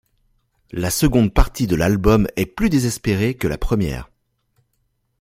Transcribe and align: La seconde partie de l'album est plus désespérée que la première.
La 0.71 0.89
seconde 0.89 1.31
partie 1.31 1.67
de 1.67 1.75
l'album 1.75 2.27
est 2.35 2.47
plus 2.47 2.71
désespérée 2.71 3.35
que 3.35 3.47
la 3.47 3.59
première. 3.59 4.09